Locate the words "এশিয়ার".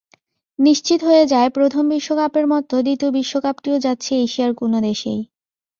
4.25-4.51